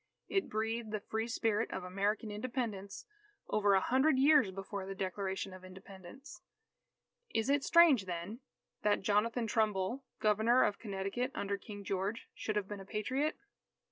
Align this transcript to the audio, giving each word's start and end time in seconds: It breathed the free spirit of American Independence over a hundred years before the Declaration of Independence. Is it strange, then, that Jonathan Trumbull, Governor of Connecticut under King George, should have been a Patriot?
It 0.27 0.49
breathed 0.49 0.89
the 0.89 0.99
free 0.99 1.27
spirit 1.27 1.69
of 1.69 1.83
American 1.83 2.31
Independence 2.31 3.05
over 3.47 3.75
a 3.75 3.79
hundred 3.79 4.17
years 4.17 4.49
before 4.49 4.87
the 4.87 4.95
Declaration 4.95 5.53
of 5.53 5.63
Independence. 5.63 6.41
Is 7.35 7.51
it 7.51 7.63
strange, 7.63 8.05
then, 8.07 8.39
that 8.81 9.03
Jonathan 9.03 9.45
Trumbull, 9.45 10.03
Governor 10.19 10.63
of 10.63 10.79
Connecticut 10.79 11.29
under 11.35 11.55
King 11.55 11.83
George, 11.83 12.27
should 12.33 12.55
have 12.55 12.67
been 12.67 12.79
a 12.79 12.83
Patriot? 12.85 13.37